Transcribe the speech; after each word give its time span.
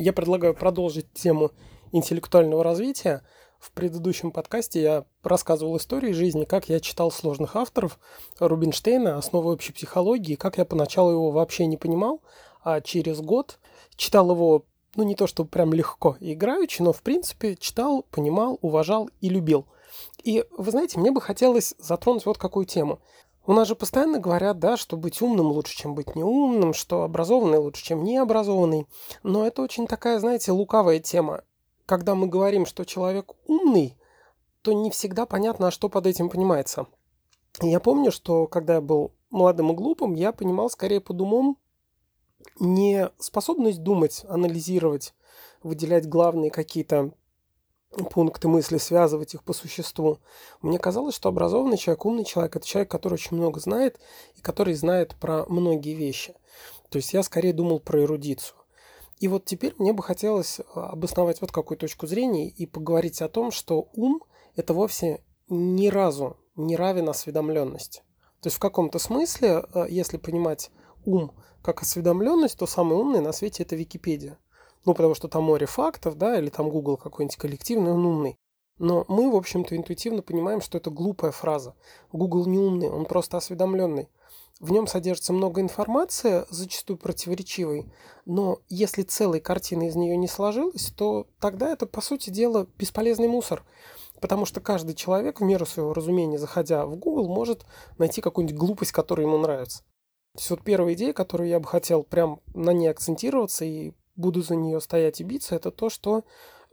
Я 0.00 0.12
предлагаю 0.12 0.54
продолжить 0.54 1.12
тему 1.12 1.50
интеллектуального 1.90 2.62
развития. 2.62 3.22
В 3.58 3.72
предыдущем 3.72 4.30
подкасте 4.30 4.80
я 4.80 5.04
рассказывал 5.24 5.76
истории 5.76 6.12
жизни, 6.12 6.44
как 6.44 6.68
я 6.68 6.78
читал 6.78 7.10
сложных 7.10 7.56
авторов 7.56 7.98
Рубинштейна, 8.38 9.18
основы 9.18 9.50
общей 9.52 9.72
психологии, 9.72 10.36
как 10.36 10.56
я 10.56 10.64
поначалу 10.64 11.10
его 11.10 11.30
вообще 11.32 11.66
не 11.66 11.76
понимал, 11.76 12.22
а 12.62 12.80
через 12.80 13.20
год 13.20 13.58
читал 13.96 14.30
его, 14.30 14.66
ну 14.94 15.02
не 15.02 15.16
то 15.16 15.26
чтобы 15.26 15.50
прям 15.50 15.72
легко 15.72 16.16
и 16.20 16.34
играючи, 16.34 16.80
но 16.80 16.92
в 16.92 17.02
принципе 17.02 17.56
читал, 17.56 18.06
понимал, 18.12 18.56
уважал 18.62 19.10
и 19.20 19.28
любил. 19.28 19.66
И 20.22 20.44
вы 20.56 20.70
знаете, 20.70 21.00
мне 21.00 21.10
бы 21.10 21.20
хотелось 21.20 21.74
затронуть 21.80 22.24
вот 22.24 22.38
какую 22.38 22.66
тему. 22.66 23.00
У 23.48 23.54
нас 23.54 23.66
же 23.66 23.74
постоянно 23.74 24.18
говорят, 24.18 24.58
да, 24.58 24.76
что 24.76 24.98
быть 24.98 25.22
умным 25.22 25.46
лучше, 25.46 25.74
чем 25.74 25.94
быть 25.94 26.14
неумным, 26.14 26.74
что 26.74 27.02
образованный 27.02 27.56
лучше, 27.56 27.82
чем 27.82 28.04
необразованный. 28.04 28.86
Но 29.22 29.46
это 29.46 29.62
очень 29.62 29.86
такая, 29.86 30.18
знаете, 30.18 30.52
лукавая 30.52 30.98
тема. 30.98 31.44
Когда 31.86 32.14
мы 32.14 32.26
говорим, 32.26 32.66
что 32.66 32.84
человек 32.84 33.32
умный, 33.46 33.96
то 34.60 34.74
не 34.74 34.90
всегда 34.90 35.24
понятно, 35.24 35.68
а 35.68 35.70
что 35.70 35.88
под 35.88 36.06
этим 36.06 36.28
понимается. 36.28 36.88
Я 37.62 37.80
помню, 37.80 38.12
что 38.12 38.46
когда 38.46 38.74
я 38.74 38.80
был 38.82 39.14
молодым 39.30 39.72
и 39.72 39.74
глупым, 39.74 40.12
я 40.12 40.32
понимал 40.32 40.68
скорее 40.68 41.00
под 41.00 41.18
умом 41.18 41.56
не 42.60 43.10
способность 43.18 43.82
думать, 43.82 44.26
анализировать, 44.28 45.14
выделять 45.62 46.06
главные 46.06 46.50
какие-то 46.50 47.12
пункты 47.90 48.48
мысли, 48.48 48.78
связывать 48.78 49.34
их 49.34 49.42
по 49.42 49.52
существу. 49.52 50.18
Мне 50.60 50.78
казалось, 50.78 51.14
что 51.14 51.28
образованный 51.28 51.78
человек, 51.78 52.04
умный 52.04 52.24
человек– 52.24 52.56
это 52.56 52.66
человек, 52.66 52.90
который 52.90 53.14
очень 53.14 53.36
много 53.36 53.60
знает 53.60 53.98
и 54.36 54.40
который 54.40 54.74
знает 54.74 55.14
про 55.16 55.46
многие 55.46 55.94
вещи. 55.94 56.34
То 56.90 56.96
есть 56.96 57.12
я 57.12 57.22
скорее 57.22 57.52
думал 57.52 57.80
про 57.80 58.02
эрудицию. 58.02 58.56
И 59.18 59.28
вот 59.28 59.44
теперь 59.44 59.74
мне 59.78 59.92
бы 59.92 60.02
хотелось 60.02 60.60
а, 60.74 60.90
обосновать 60.90 61.40
вот 61.40 61.50
какую 61.50 61.76
точку 61.76 62.06
зрения 62.06 62.48
и 62.48 62.66
поговорить 62.66 63.20
о 63.20 63.28
том, 63.28 63.50
что 63.50 63.88
ум– 63.94 64.22
это 64.56 64.74
вовсе 64.74 65.24
ни 65.48 65.88
разу 65.88 66.36
не 66.56 66.76
равен 66.76 67.08
осведомленности. 67.08 68.02
То 68.40 68.46
есть 68.46 68.56
в 68.56 68.60
каком-то 68.60 68.98
смысле, 68.98 69.64
а, 69.72 69.86
если 69.88 70.18
понимать 70.18 70.70
ум 71.04 71.32
как 71.62 71.82
осведомленность, 71.82 72.58
то 72.58 72.66
самый 72.66 72.96
умный 72.96 73.20
на 73.20 73.32
свете– 73.32 73.62
это 73.64 73.74
Википедия. 73.74 74.38
Ну, 74.84 74.94
потому 74.94 75.14
что 75.14 75.28
там 75.28 75.44
море 75.44 75.66
фактов, 75.66 76.16
да, 76.16 76.38
или 76.38 76.48
там 76.48 76.70
Google 76.70 76.96
какой-нибудь 76.96 77.36
коллективный, 77.36 77.92
он 77.92 78.06
умный. 78.06 78.38
Но 78.78 79.04
мы, 79.08 79.30
в 79.30 79.36
общем-то, 79.36 79.76
интуитивно 79.76 80.22
понимаем, 80.22 80.60
что 80.60 80.78
это 80.78 80.90
глупая 80.90 81.32
фраза. 81.32 81.74
Google 82.12 82.46
не 82.46 82.58
умный, 82.58 82.88
он 82.88 83.06
просто 83.06 83.36
осведомленный. 83.36 84.08
В 84.60 84.72
нем 84.72 84.88
содержится 84.88 85.32
много 85.32 85.60
информации, 85.60 86.44
зачастую 86.50 86.96
противоречивой, 86.96 87.92
но 88.24 88.58
если 88.68 89.02
целой 89.02 89.40
картины 89.40 89.86
из 89.86 89.94
нее 89.94 90.16
не 90.16 90.26
сложилась, 90.26 90.92
то 90.96 91.28
тогда 91.40 91.70
это, 91.70 91.86
по 91.86 92.00
сути 92.00 92.30
дела, 92.30 92.66
бесполезный 92.76 93.28
мусор. 93.28 93.64
Потому 94.20 94.46
что 94.46 94.60
каждый 94.60 94.96
человек 94.96 95.40
в 95.40 95.44
меру 95.44 95.64
своего 95.64 95.94
разумения, 95.94 96.38
заходя 96.38 96.86
в 96.86 96.96
Google, 96.96 97.28
может 97.28 97.64
найти 97.98 98.20
какую-нибудь 98.20 98.58
глупость, 98.58 98.90
которая 98.90 99.26
ему 99.26 99.38
нравится. 99.38 99.84
То 100.34 100.40
есть 100.40 100.50
вот 100.50 100.62
первая 100.62 100.94
идея, 100.94 101.12
которую 101.12 101.48
я 101.48 101.60
бы 101.60 101.66
хотел 101.66 102.02
прям 102.02 102.40
на 102.52 102.72
ней 102.72 102.88
акцентироваться 102.88 103.64
и 103.64 103.92
буду 104.18 104.42
за 104.42 104.56
нее 104.56 104.80
стоять 104.80 105.20
и 105.20 105.24
биться, 105.24 105.54
это 105.54 105.70
то, 105.70 105.88
что 105.88 106.24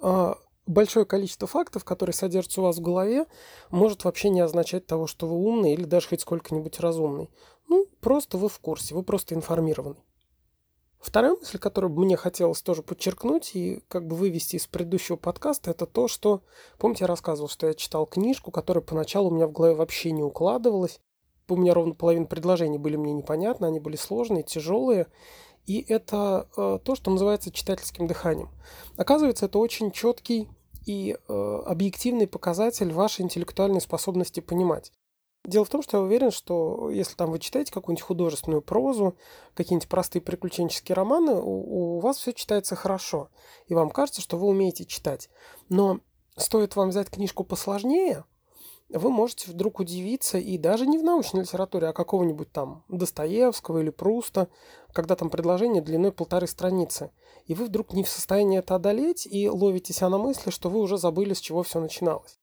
э, 0.02 0.34
большое 0.66 1.06
количество 1.06 1.48
фактов, 1.48 1.86
которые 1.86 2.14
содержатся 2.14 2.62
у 2.62 2.66
вас 2.66 2.78
в 2.78 2.82
голове, 2.82 3.26
может 3.70 4.04
вообще 4.04 4.30
не 4.30 4.42
означать 4.42 4.86
того, 4.86 5.08
что 5.08 5.28
вы 5.28 5.36
умный 5.36 5.74
или 5.74 5.86
даже 5.86 6.10
хоть 6.10 6.22
сколько-нибудь 6.22 6.80
разумный. 6.80 7.30
Ну, 7.70 7.88
просто 8.02 8.38
вы 8.38 8.50
в 8.50 8.60
курсе, 8.60 8.94
вы 8.96 9.04
просто 9.04 9.36
информированы. 9.36 9.98
Вторая 11.00 11.36
мысль, 11.36 11.60
которую 11.60 11.94
мне 11.94 12.18
хотелось 12.18 12.64
тоже 12.64 12.82
подчеркнуть 12.82 13.52
и 13.56 13.84
как 13.90 14.08
бы 14.08 14.16
вывести 14.16 14.56
из 14.56 14.66
предыдущего 14.66 15.18
подкаста, 15.18 15.70
это 15.70 15.86
то, 15.86 16.08
что, 16.08 16.42
помните, 16.80 17.04
я 17.04 17.08
рассказывал, 17.08 17.48
что 17.48 17.68
я 17.68 17.76
читал 17.76 18.08
книжку, 18.08 18.50
которая 18.50 18.84
поначалу 18.84 19.30
у 19.30 19.34
меня 19.34 19.46
в 19.46 19.52
голове 19.52 19.76
вообще 19.76 20.12
не 20.12 20.24
укладывалась. 20.24 21.00
У 21.48 21.58
меня 21.58 21.76
ровно 21.76 21.94
половина 21.94 22.26
предложений 22.26 22.80
были 22.80 22.96
мне 22.96 23.14
непонятны, 23.14 23.68
они 23.68 23.80
были 23.80 23.98
сложные, 23.98 24.42
тяжелые. 24.42 25.06
И 25.66 25.84
это 25.88 26.48
э, 26.56 26.80
то, 26.84 26.96
что 26.96 27.12
называется 27.12 27.52
читательским 27.52 28.08
дыханием. 28.08 28.50
Оказывается, 28.98 29.46
это 29.46 29.58
очень 29.60 29.92
четкий 29.92 30.50
и 30.86 31.18
э, 31.18 31.62
объективный 31.66 32.28
показатель 32.28 32.92
вашей 32.92 33.22
интеллектуальной 33.22 33.82
способности 33.82 34.40
понимать. 34.40 34.92
Дело 35.44 35.66
в 35.66 35.70
том, 35.70 35.82
что 35.84 35.98
я 35.98 36.04
уверен, 36.04 36.32
что 36.32 36.90
если 36.90 37.16
там 37.16 37.32
вы 37.32 37.40
читаете 37.40 37.72
какую-нибудь 37.72 38.04
художественную 38.04 38.62
прозу, 38.62 39.16
какие-нибудь 39.54 39.90
простые 39.90 40.22
приключенческие 40.22 40.96
романы, 40.96 41.34
у, 41.36 41.98
у 41.98 42.00
вас 42.00 42.18
все 42.18 42.34
читается 42.34 42.76
хорошо. 42.76 43.30
И 43.68 43.76
вам 43.76 43.90
кажется, 43.90 44.22
что 44.22 44.38
вы 44.38 44.48
умеете 44.48 44.86
читать. 44.86 45.30
Но 45.70 46.00
стоит 46.36 46.76
вам 46.76 46.90
взять 46.90 47.10
книжку 47.10 47.44
посложнее– 47.44 48.24
вы 49.00 49.10
можете 49.10 49.52
вдруг 49.52 49.80
удивиться, 49.80 50.38
и 50.38 50.58
даже 50.58 50.88
не 50.88 50.98
в 50.98 51.04
научной 51.04 51.42
литературе, 51.42 51.88
а 51.88 51.94
какого-нибудь 51.94 52.52
там 52.52 52.84
Достоевского 52.88 53.80
или 53.80 53.90
Пруста, 53.90 54.48
когда 54.94 55.16
там 55.16 55.30
предложение 55.30 55.82
длиной 55.82 56.12
полторы 56.12 56.48
страницы. 56.48 57.12
И 57.46 57.54
вы 57.54 57.66
вдруг 57.66 57.94
не 57.94 58.04
в 58.04 58.10
состоянии 58.10 58.60
это 58.60 58.76
одолеть 58.76 59.28
и 59.28 59.50
ловите 59.50 59.94
себя 59.94 60.10
на 60.10 60.18
мысли, 60.18 60.50
что 60.50 60.70
вы 60.70 60.80
уже 60.80 60.98
забыли, 60.98 61.34
с 61.34 61.42
чего 61.42 61.64
все 61.64 61.80
начиналось. 61.80 62.40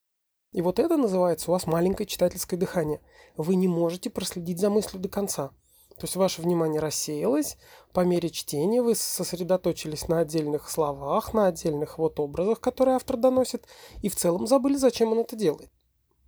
И 0.52 0.60
вот 0.60 0.78
это 0.78 0.96
называется 0.96 1.50
у 1.50 1.52
вас 1.52 1.66
маленькое 1.66 2.06
читательское 2.06 2.60
дыхание. 2.60 3.00
Вы 3.36 3.54
не 3.54 3.68
можете 3.68 4.10
проследить 4.10 4.60
за 4.60 4.68
мыслью 4.68 5.00
до 5.00 5.08
конца. 5.08 5.52
То 5.96 6.04
есть 6.04 6.16
ваше 6.16 6.42
внимание 6.42 6.80
рассеялось, 6.80 7.56
по 7.92 8.00
мере 8.00 8.30
чтения 8.30 8.82
вы 8.82 8.94
сосредоточились 8.94 10.08
на 10.08 10.20
отдельных 10.20 10.68
словах, 10.68 11.32
на 11.32 11.46
отдельных 11.46 11.98
вот 11.98 12.18
образах, 12.18 12.60
которые 12.60 12.96
автор 12.96 13.16
доносит, 13.16 13.66
и 14.02 14.08
в 14.08 14.16
целом 14.16 14.46
забыли, 14.46 14.76
зачем 14.76 15.12
он 15.12 15.20
это 15.20 15.36
делает. 15.36 15.70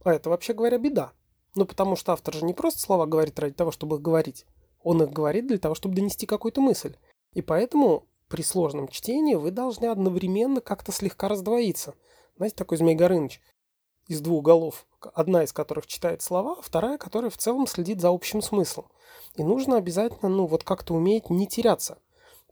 А 0.05 0.13
это, 0.13 0.31
вообще 0.31 0.53
говоря, 0.53 0.79
беда. 0.79 1.13
Ну, 1.55 1.67
потому 1.67 1.97
что 1.97 2.13
автор 2.13 2.35
же 2.35 2.45
не 2.45 2.55
просто 2.55 2.81
слова 2.81 3.07
говорит 3.07 3.39
ради 3.39 3.55
того, 3.55 3.71
чтобы 3.71 3.97
их 3.97 4.03
говорить. 4.03 4.45
Он 4.83 5.03
их 5.03 5.11
говорит 5.11 5.47
для 5.47 5.59
того, 5.59 5.75
чтобы 5.75 5.95
донести 5.95 6.27
какую-то 6.27 6.61
мысль. 6.61 6.97
И 7.33 7.43
поэтому 7.43 8.07
при 8.29 8.43
сложном 8.43 8.89
чтении 8.89 9.35
вы 9.35 9.51
должны 9.51 9.87
одновременно 9.87 10.61
как-то 10.61 10.93
слегка 10.93 11.29
раздвоиться. 11.29 11.95
Знаете, 12.37 12.57
такой 12.57 12.79
Змей 12.79 12.95
Горыныч 12.95 13.41
из 14.09 14.21
двух 14.21 14.43
голов. 14.45 14.87
Одна 15.15 15.45
из 15.45 15.53
которых 15.53 15.87
читает 15.87 16.23
слова, 16.23 16.57
а 16.59 16.63
вторая, 16.63 16.99
которая 16.99 17.31
в 17.31 17.39
целом 17.39 17.67
следит 17.67 18.01
за 18.01 18.09
общим 18.09 18.43
смыслом. 18.43 18.87
И 19.37 19.43
нужно 19.43 19.77
обязательно, 19.77 20.29
ну, 20.29 20.47
вот 20.47 20.65
как-то 20.65 20.95
уметь 20.95 21.31
не 21.31 21.47
теряться. 21.47 21.99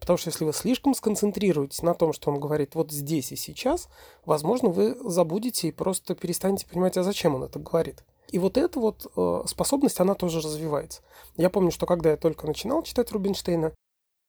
Потому 0.03 0.17
что 0.17 0.31
если 0.31 0.45
вы 0.45 0.53
слишком 0.53 0.95
сконцентрируетесь 0.95 1.81
на 1.83 1.95
том, 1.95 2.13
что 2.13 2.33
он 2.33 2.41
говорит 2.41 2.75
вот 2.75 2.91
здесь 2.91 3.31
и 3.31 3.37
сейчас, 3.37 3.89
возможно, 4.25 4.69
вы 4.69 4.97
забудете 5.09 5.69
и 5.69 5.71
просто 5.71 6.17
перестанете 6.17 6.67
понимать, 6.67 6.97
а 6.97 7.05
зачем 7.05 7.37
он 7.37 7.45
это 7.45 7.61
говорит. 7.61 8.03
И 8.33 8.41
вот 8.41 8.57
эта 8.59 8.81
вот 8.81 9.07
э, 9.15 9.43
способность, 9.47 10.01
она 10.01 10.17
тоже 10.17 10.41
развивается. 10.41 11.03
Я 11.37 11.51
помню, 11.51 11.71
что 11.71 11.87
когда 11.87 12.11
я 12.11 12.17
только 12.17 12.49
начинал 12.49 12.83
читать 12.83 13.13
Рубинштейна, 13.13 13.75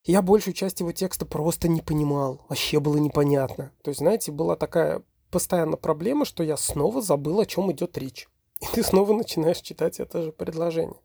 я 0.06 0.22
большую 0.22 0.54
часть 0.54 0.80
его 0.80 0.92
текста 0.92 1.26
просто 1.26 1.68
не 1.68 1.82
понимал. 1.82 2.42
Вообще 2.50 2.80
было 2.80 2.98
непонятно. 2.98 3.72
То 3.82 3.90
есть, 3.90 3.98
знаете, 3.98 4.32
была 4.32 4.56
такая 4.56 5.02
постоянно 5.32 5.76
проблема, 5.76 6.26
что 6.26 6.44
я 6.44 6.56
снова 6.56 7.02
забыл, 7.02 7.40
о 7.40 7.48
чем 7.48 7.72
идет 7.72 7.98
речь. 7.98 8.30
И 8.62 8.68
ты 8.72 8.84
снова 8.84 9.12
начинаешь 9.12 9.62
читать 9.62 10.00
это 10.00 10.22
же 10.22 10.32
предложение. 10.32 11.00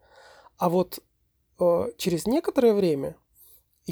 А 0.59 0.69
вот 0.69 0.99
э, 1.59 1.87
через 1.97 2.27
некоторое 2.27 2.75
время 2.75 3.17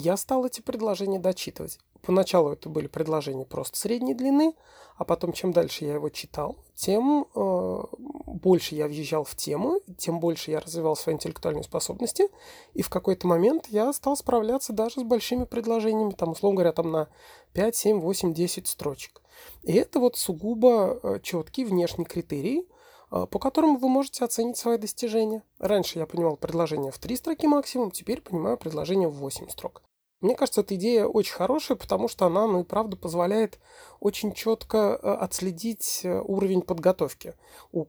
я 0.01 0.17
стал 0.17 0.45
эти 0.45 0.61
предложения 0.61 1.19
дочитывать. 1.19 1.79
Поначалу 2.07 2.53
это 2.53 2.69
были 2.69 2.87
предложения 2.87 3.45
просто 3.45 3.77
средней 3.77 4.15
длины, 4.15 4.55
а 4.97 5.05
потом, 5.05 5.33
чем 5.33 5.53
дальше 5.53 5.85
я 5.85 5.95
его 5.95 6.09
читал, 6.09 6.57
тем 6.75 7.27
э, 7.35 7.83
больше 8.27 8.77
я 8.77 8.87
въезжал 8.87 9.25
в 9.25 9.35
тему, 9.35 9.81
тем 9.99 10.21
больше 10.21 10.53
я 10.53 10.61
развивал 10.61 10.95
свои 10.95 11.17
интеллектуальные 11.17 11.65
способности, 11.65 12.29
и 12.75 12.83
в 12.83 12.91
какой-то 12.91 13.27
момент 13.27 13.67
я 13.71 13.93
стал 13.93 14.17
справляться 14.17 14.73
даже 14.73 15.01
с 15.01 15.03
большими 15.03 15.45
предложениями, 15.45 16.13
там, 16.13 16.31
условно 16.31 16.57
говоря, 16.57 16.73
там 16.73 16.93
на 16.93 17.09
5, 17.55 17.75
7, 17.75 18.01
8, 18.01 18.33
10 18.33 18.69
строчек. 18.69 19.21
И 19.65 19.73
это 19.73 19.99
вот 19.99 20.17
сугубо 20.17 21.01
э, 21.03 21.21
четкий 21.23 21.65
внешний 21.65 22.05
критерий, 22.05 22.69
э, 23.11 23.27
по 23.29 23.39
которому 23.41 23.79
вы 23.79 23.89
можете 23.89 24.25
оценить 24.25 24.57
свои 24.57 24.79
достижения. 24.79 25.43
Раньше 25.59 25.99
я 25.99 26.07
понимал 26.07 26.37
предложение 26.37 26.93
в 26.93 26.99
3 26.99 27.17
строки 27.17 27.47
максимум, 27.47 27.91
теперь 27.91 28.21
понимаю 28.21 28.57
предложение 28.57 29.09
в 29.09 29.15
8 29.17 29.49
строк. 29.49 29.83
Мне 30.27 30.35
кажется, 30.35 30.63
эта 30.63 30.75
идея 30.75 31.07
очень 31.07 31.35
хорошая, 31.35 31.77
потому 31.77 32.09
что 32.09 32.27
она, 32.27 32.49
ну 32.49 32.63
и 32.63 32.65
правда, 32.65 32.97
позволяет 32.97 33.61
очень 34.01 34.33
четко 34.33 34.99
э, 35.01 35.09
отследить 35.09 36.01
э, 36.03 36.21
уровень 36.21 36.63
подготовки 36.63 37.35
у 37.71 37.87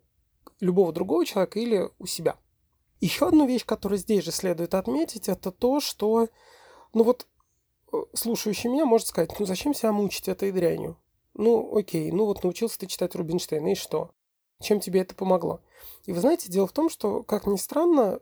любого 0.59 0.93
другого 0.93 1.25
человека 1.25 1.59
или 1.59 1.89
у 1.97 2.05
себя. 2.05 2.37
Еще 3.01 3.27
одну 3.27 3.47
вещь, 3.47 3.65
которую 3.65 3.97
здесь 3.97 4.23
же 4.23 4.31
следует 4.31 4.75
отметить, 4.75 5.29
это 5.29 5.51
то, 5.51 5.79
что, 5.79 6.27
ну 6.93 7.03
вот, 7.03 7.25
э, 7.91 7.97
слушающий 8.13 8.69
меня 8.69 8.85
может 8.85 9.07
сказать, 9.07 9.31
ну 9.39 9.47
зачем 9.47 9.73
себя 9.73 9.91
мучить 9.91 10.27
этой 10.27 10.51
дрянью? 10.51 10.95
Ну, 11.33 11.75
окей, 11.75 12.11
ну 12.11 12.25
вот 12.25 12.43
научился 12.43 12.77
ты 12.77 12.85
читать 12.85 13.15
Рубинштейна, 13.15 13.71
и 13.71 13.75
что? 13.75 14.11
Чем 14.61 14.79
тебе 14.79 15.01
это 15.01 15.15
помогло? 15.15 15.61
И 16.05 16.11
вы 16.11 16.19
знаете, 16.19 16.51
дело 16.51 16.67
в 16.67 16.71
том, 16.71 16.91
что, 16.91 17.23
как 17.23 17.47
ни 17.47 17.55
странно, 17.55 18.19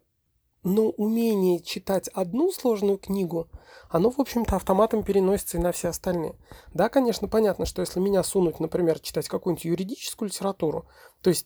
Но 0.65 0.89
умение 0.89 1.59
читать 1.59 2.07
одну 2.07 2.51
сложную 2.51 2.97
книгу, 2.97 3.47
оно, 3.87 4.09
в 4.09 4.19
общем-то, 4.19 4.55
автоматом 4.55 5.03
переносится 5.03 5.57
и 5.57 5.61
на 5.61 5.71
все 5.71 5.89
остальные. 5.89 6.33
Да, 6.73 6.89
конечно, 6.89 7.27
понятно, 7.27 7.67
что 7.67 7.81
если 7.81 7.99
меня 7.99 8.23
сунуть, 8.23 8.59
например, 8.59 8.99
читать 8.99 9.27
какую-нибудь 9.27 9.63
юридическую 9.63 10.29
литературу, 10.29 10.87
то 11.21 11.29
есть 11.29 11.45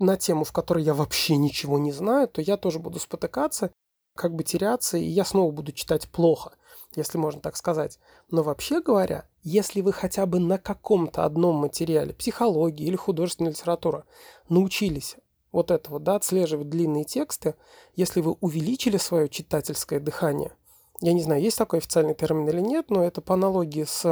на 0.00 0.16
тему, 0.16 0.42
в 0.42 0.50
которой 0.50 0.82
я 0.82 0.92
вообще 0.92 1.36
ничего 1.36 1.78
не 1.78 1.92
знаю, 1.92 2.26
то 2.26 2.40
я 2.40 2.56
тоже 2.56 2.80
буду 2.80 2.98
спотыкаться, 2.98 3.70
как 4.16 4.34
бы 4.34 4.42
теряться, 4.42 4.98
и 4.98 5.04
я 5.04 5.24
снова 5.24 5.52
буду 5.52 5.70
читать 5.70 6.08
плохо, 6.08 6.56
если 6.96 7.16
можно 7.16 7.40
так 7.40 7.56
сказать. 7.56 8.00
Но 8.28 8.42
вообще 8.42 8.80
говоря, 8.80 9.28
если 9.44 9.82
вы 9.82 9.92
хотя 9.92 10.26
бы 10.26 10.40
на 10.40 10.58
каком-то 10.58 11.24
одном 11.24 11.54
материале, 11.54 12.12
психологии 12.12 12.88
или 12.88 12.96
художественная 12.96 13.52
литература, 13.52 14.04
научились 14.48 15.16
вот 15.52 15.70
этого, 15.70 15.98
да, 15.98 16.16
отслеживать 16.16 16.68
длинные 16.68 17.04
тексты, 17.04 17.54
если 17.94 18.20
вы 18.20 18.36
увеличили 18.40 18.96
свое 18.96 19.28
читательское 19.28 20.00
дыхание, 20.00 20.52
я 21.00 21.12
не 21.12 21.22
знаю, 21.22 21.40
есть 21.40 21.56
такой 21.56 21.78
официальный 21.78 22.14
термин 22.14 22.48
или 22.48 22.60
нет, 22.60 22.90
но 22.90 23.04
это 23.04 23.20
по 23.20 23.34
аналогии 23.34 23.84
с 23.84 24.04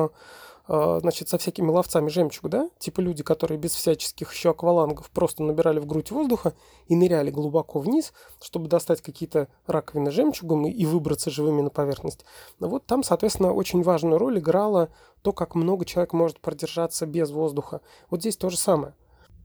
э, 0.69 0.99
значит, 1.01 1.29
со 1.29 1.37
всякими 1.37 1.69
ловцами 1.69 2.09
жемчуга, 2.09 2.49
да? 2.49 2.71
Типа 2.79 3.01
люди, 3.01 3.25
которые 3.25 3.59
без 3.59 3.73
всяческих 3.73 4.33
еще 4.33 4.51
аквалангов 4.51 5.11
просто 5.11 5.43
набирали 5.43 5.81
в 5.81 5.87
грудь 5.87 6.13
воздуха 6.13 6.55
и 6.87 6.95
ныряли 6.95 7.31
глубоко 7.31 7.81
вниз, 7.81 8.13
чтобы 8.41 8.69
достать 8.69 9.03
какие-то 9.03 9.49
раковины 9.67 10.13
жемчугом 10.13 10.67
и, 10.67 10.71
и 10.71 10.87
выбраться 10.87 11.29
живыми 11.29 11.61
на 11.61 11.71
поверхность. 11.71 12.25
Но 12.61 12.69
вот 12.69 12.87
там, 12.87 13.03
соответственно, 13.03 13.53
очень 13.53 13.83
важную 13.83 14.19
роль 14.19 14.39
играло 14.39 14.91
то, 15.23 15.33
как 15.33 15.57
много 15.57 15.85
человек 15.85 16.13
может 16.13 16.39
продержаться 16.39 17.05
без 17.05 17.33
воздуха. 17.33 17.81
Вот 18.11 18.21
здесь 18.21 18.37
то 18.37 18.49
же 18.49 18.57
самое. 18.57 18.95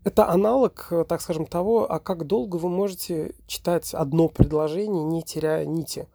Это 0.04 0.30
аналог, 0.30 0.88
э, 0.92 1.06
так 1.08 1.22
скажем, 1.22 1.46
того, 1.46 1.92
а 1.92 2.00
как 2.00 2.26
долго 2.26 2.56
вы 2.56 2.70
можете 2.70 3.36
читать 3.48 3.94
одно 3.94 4.30
предложение, 4.30 5.04
не 5.04 5.22
теряя 5.22 5.66
нити 5.66 6.08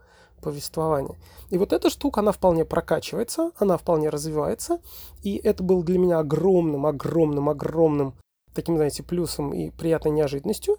повествования. 0.43 1.17
И 1.50 1.59
вот 1.59 1.73
эта 1.73 1.88
штука, 1.88 2.21
она 2.21 2.33
вполне 2.33 2.65
прокачивается, 2.65 3.53
она 3.56 3.77
вполне 3.77 4.09
развивается. 4.09 4.81
И 5.23 5.37
это 5.37 5.62
было 5.62 5.85
для 5.85 5.99
меня 5.99 6.19
огромным, 6.19 6.87
огромным, 6.87 7.49
огромным 7.49 8.15
таким, 8.55 8.77
знаете, 8.77 9.03
плюсом 9.03 9.55
и 9.55 9.71
приятной 9.71 10.11
неожиданностью. 10.11 10.79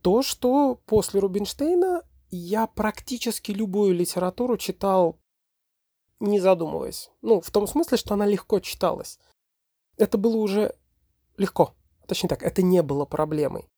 То, 0.00 0.22
что 0.22 0.80
после 0.86 1.20
Рубинштейна 1.20 2.02
я 2.30 2.66
практически 2.66 3.52
любую 3.52 3.94
литературу 3.94 4.56
читал, 4.56 5.18
не 6.18 6.40
задумываясь. 6.40 7.10
Ну, 7.20 7.40
в 7.40 7.50
том 7.50 7.66
смысле, 7.66 7.98
что 7.98 8.14
она 8.14 8.26
легко 8.26 8.58
читалась. 8.58 9.18
Это 9.96 10.18
было 10.18 10.36
уже 10.36 10.74
легко. 11.36 11.74
Точнее 12.12 12.28
так, 12.28 12.42
это 12.42 12.60
не 12.60 12.82
было 12.82 13.06
проблемой. 13.06 13.70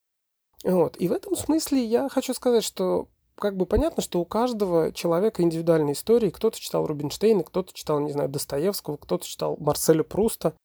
Вот. 0.65 0.97
И 0.97 1.07
в 1.07 1.13
этом 1.13 1.37
смысле 1.37 1.85
я 1.85 2.09
хочу 2.09 2.35
сказать, 2.35 2.65
что 2.65 3.07
как 3.37 3.57
бы 3.57 3.65
понятно, 3.65 4.03
что 4.03 4.21
у 4.21 4.25
каждого 4.25 4.91
человека 4.91 5.41
индивидуальные 5.41 5.93
истории. 5.93 6.31
Кто-то 6.31 6.59
читал 6.59 6.85
Рубинштейна, 6.85 7.45
кто-то 7.45 7.73
читал, 7.73 8.01
не 8.01 8.11
знаю, 8.11 8.29
Достоевского, 8.29 8.97
кто-то 8.97 9.25
читал 9.25 9.57
Марселя 9.61 10.03
Пруста. 10.03 10.57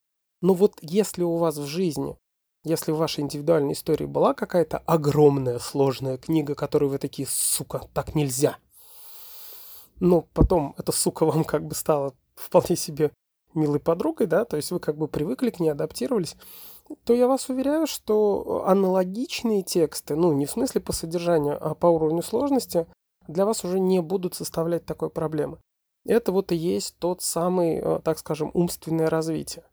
Но 0.42 0.56
вот 0.56 0.80
если 0.82 1.22
у 1.22 1.36
вас 1.36 1.58
в 1.58 1.68
жизни, 1.68 2.18
если 2.64 2.92
в 2.92 2.98
вашей 2.98 3.20
индивидуальной 3.20 3.74
истории 3.74 4.06
была 4.06 4.34
какая-то 4.34 4.80
огромная 4.80 5.60
сложная 5.60 6.18
книга, 6.18 6.56
которую 6.56 6.90
вы 6.90 6.98
такие, 6.98 7.28
сука, 7.30 7.84
так 7.94 8.16
нельзя. 8.16 8.58
Но 10.00 10.22
потом 10.34 10.74
эта 10.80 10.92
сука 10.92 11.24
вам 11.24 11.44
как 11.44 11.68
бы 11.68 11.76
стала 11.76 12.16
вполне 12.34 12.76
себе 12.76 13.12
милой 13.54 13.80
подругой, 13.80 14.28
да, 14.28 14.46
то 14.46 14.58
есть 14.58 14.72
вы 14.72 14.80
как 14.80 14.98
бы 14.98 15.08
привыкли 15.08 15.50
к 15.50 15.60
ней, 15.60 15.70
адаптировались, 15.70 16.36
то 17.04 17.14
я 17.14 17.28
вас 17.28 17.50
уверяю, 17.50 17.88
что 17.88 18.64
аналогичные 18.66 19.64
тексты, 19.64 20.16
ну, 20.16 20.34
не 20.34 20.46
в 20.46 20.52
смысле 20.52 20.82
по 20.82 20.94
содержанию, 20.94 21.58
а 21.60 21.76
по 21.76 21.88
уровню 21.88 22.22
сложности, 22.22 22.88
для 23.28 23.46
вас 23.46 23.64
уже 23.64 23.80
не 23.80 24.02
будут 24.02 24.36
составлять 24.36 24.86
такой 24.86 25.10
проблемы. 25.10 25.60
Это 26.06 26.32
вот 26.32 26.52
и 26.52 26.56
есть 26.56 26.96
тот 26.98 27.22
самый, 27.22 27.76
э, 27.76 28.00
так 28.04 28.18
скажем, 28.18 28.52
умственное 28.54 29.10
развитие. 29.10 29.64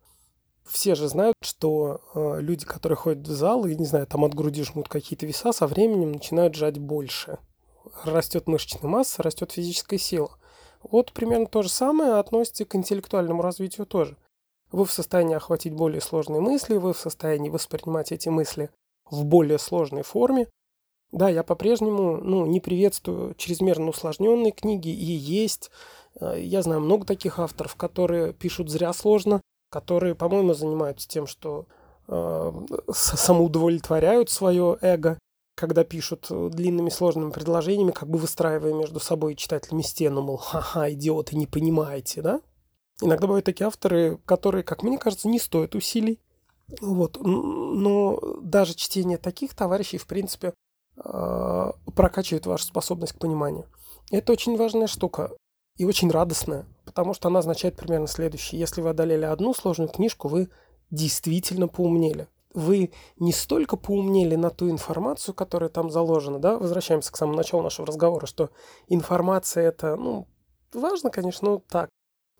Все 0.65 0.95
же 0.95 1.09
знают, 1.09 1.37
что 1.43 2.01
э, 2.15 2.41
люди, 2.41 2.67
которые 2.67 2.97
ходят 2.97 3.27
в 3.27 3.33
зал 3.33 3.65
и, 3.65 3.77
не 3.77 3.85
знаю, 3.85 4.07
там 4.07 4.25
от 4.25 4.35
груди 4.35 4.65
жмут 4.65 4.89
какие-то 4.89 5.25
веса, 5.25 5.53
со 5.53 5.67
временем 5.67 6.13
начинают 6.13 6.55
жать 6.55 6.79
больше. 6.79 7.39
Растет 8.05 8.49
мышечная 8.49 8.91
масса, 8.91 9.23
растет 9.23 9.53
физическая 9.53 9.99
сила. 9.99 10.37
Вот 10.91 11.13
примерно 11.13 11.47
то 11.47 11.63
же 11.63 11.69
самое 11.69 12.15
относится 12.15 12.65
к 12.65 12.75
интеллектуальному 12.75 13.43
развитию 13.43 13.87
тоже. 13.87 14.17
Вы 14.73 14.85
в 14.85 14.93
состоянии 14.93 15.37
охватить 15.37 15.75
более 15.75 16.01
сложные 16.01 16.41
мысли, 16.41 16.77
вы 16.77 16.93
в 16.93 16.99
состоянии 16.99 17.51
воспринимать 17.51 18.13
эти 18.13 18.29
мысли 18.29 18.71
в 19.11 19.25
более 19.25 19.59
сложной 19.59 20.03
форме. 20.03 20.49
Да, 21.13 21.29
я 21.29 21.43
по-прежнему 21.43 22.17
ну, 22.17 22.47
не 22.47 22.61
приветствую 22.61 23.35
чрезмерно 23.35 23.91
усложненные 23.91 24.51
книги, 24.51 24.89
и 24.89 25.13
есть, 25.13 25.71
э, 26.21 26.41
я 26.41 26.63
знаю 26.63 26.81
много 26.81 27.07
таких 27.07 27.39
авторов, 27.39 27.77
которые 27.77 28.33
пишут 28.33 28.71
зря 28.71 28.93
сложно, 28.93 29.41
которые, 29.71 30.15
по-моему, 30.17 30.53
занимаются 30.53 31.09
тем, 31.09 31.29
что 31.29 31.67
э, 32.09 32.53
самоудовлетворяют 32.93 34.31
свое 34.31 34.79
эго, 34.81 35.19
когда 35.57 35.83
пишут 35.83 36.29
длинными 36.31 36.91
сложными 36.91 37.31
предложениями, 37.31 37.91
как 37.91 38.09
бы 38.09 38.19
выстраивая 38.19 38.75
между 38.75 39.01
собой 39.01 39.33
и 39.33 39.37
читателями 39.37 39.83
стену, 39.83 40.23
мол, 40.23 40.37
ха-ха, 40.37 40.93
идиоты, 40.93 41.35
не 41.35 41.47
понимаете, 41.47 42.23
да? 42.23 42.41
Иногда 43.03 43.27
бывают 43.27 43.47
такие 43.47 43.67
авторы, 43.67 44.19
которые, 44.25 44.63
как 44.63 44.83
мне 44.83 44.99
кажется, 44.99 45.29
не 45.29 45.39
стоят 45.39 45.75
усилий. 45.75 46.21
Вот. 46.81 47.19
Но 47.23 48.21
даже 48.43 48.75
чтение 48.75 49.19
таких 49.19 49.55
товарищей, 49.55 49.99
в 49.99 50.07
принципе, 50.07 50.55
а, 50.97 51.73
прокачивает 51.95 52.47
вашу 52.47 52.65
способность 52.65 53.15
к 53.15 53.19
пониманию. 53.19 53.67
Это 54.11 54.33
очень 54.33 54.57
важная 54.57 54.87
штука 54.87 55.33
и 55.77 55.85
очень 55.85 56.11
радостная, 56.11 56.67
потому 56.85 57.15
что 57.15 57.29
она 57.29 57.41
означает 57.41 57.77
примерно 57.77 58.07
следующее. 58.07 58.61
Если 58.61 58.81
вы 58.81 58.91
одолели 58.91 59.25
одну 59.25 59.53
сложную 59.55 59.91
книжку, 59.91 60.29
вы 60.29 60.49
действительно 60.91 61.69
поумнели. 61.69 62.29
Вы 62.57 62.91
не 63.19 63.33
столько 63.33 63.77
поумнели 63.77 64.35
на 64.35 64.51
ту 64.51 64.69
информацию, 64.69 65.35
которая 65.35 65.71
там 65.71 65.91
заложена, 65.91 66.41
да, 66.41 66.59
возвращаемся 66.59 67.13
к 67.13 67.17
самому 67.17 67.37
началу 67.37 67.63
нашего 67.63 67.87
разговора, 67.87 68.27
что 68.27 68.51
информация 68.89 69.69
это, 69.69 69.95
ну, 69.95 70.27
важно, 70.73 71.11
конечно, 71.11 71.51
но 71.51 71.63
так, 71.69 71.91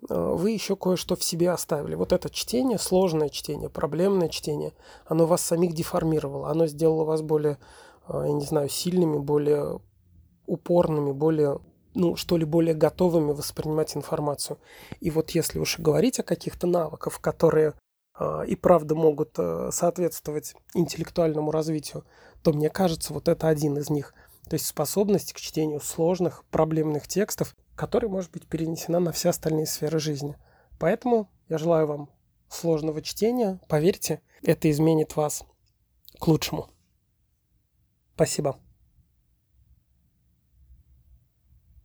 Э, 0.09 0.35
вы 0.35 0.51
еще 0.51 0.77
кое-что 0.77 1.17
в 1.17 1.25
себе 1.25 1.51
оставили. 1.51 1.95
Вот 1.95 2.13
это 2.13 2.31
чтение, 2.31 2.79
сложное 2.79 3.29
чтение, 3.29 3.69
проблемное 3.69 4.29
чтение, 4.29 4.73
оно 5.07 5.27
вас 5.27 5.43
самих 5.43 5.75
деформировало, 5.75 6.51
оно 6.51 6.67
сделало 6.67 7.05
вас 7.05 7.23
более, 7.23 7.59
э, 8.09 8.25
я 8.27 8.33
не 8.33 8.45
знаю, 8.45 8.69
сильными, 8.69 9.19
более 9.19 9.81
упорными, 10.47 11.13
более, 11.13 11.59
ну, 11.95 12.17
что 12.17 12.37
ли, 12.37 12.45
более 12.45 12.75
готовыми 12.75 13.33
воспринимать 13.33 13.97
информацию. 13.97 14.59
И 15.01 15.11
вот 15.11 15.31
если 15.31 15.59
уж 15.59 15.79
говорить 15.79 16.21
о 16.21 16.25
каких-то 16.25 16.67
навыках, 16.67 17.21
которые 17.21 17.75
и 18.47 18.57
правда 18.57 18.95
могут 18.95 19.37
соответствовать 19.71 20.55
интеллектуальному 20.75 21.51
развитию, 21.51 22.05
то 22.43 22.53
мне 22.53 22.71
кажется, 22.71 23.13
вот 23.13 23.29
это 23.29 23.49
один 23.49 23.77
из 23.79 23.91
них. 23.91 24.15
То 24.49 24.55
есть 24.55 24.67
способность 24.67 25.33
к 25.33 25.41
чтению 25.41 25.81
сложных, 25.81 26.45
проблемных 26.51 27.09
текстов 27.09 27.55
которая 27.77 28.11
может 28.11 28.33
быть 28.33 28.47
перенесена 28.47 28.99
на 28.99 29.13
все 29.13 29.29
остальные 29.29 29.67
сферы 29.67 30.01
жизни. 30.01 30.37
Поэтому 30.79 31.31
я 31.49 31.59
желаю 31.59 31.87
вам 31.87 32.11
сложного 32.49 33.03
чтения. 33.03 33.61
Поверьте, 33.69 34.21
это 34.43 34.69
изменит 34.71 35.15
вас 35.15 35.45
к 36.19 36.27
лучшему. 36.27 36.71
Спасибо. 38.15 38.59